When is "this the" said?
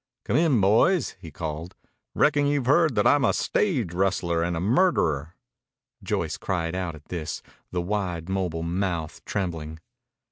7.09-7.81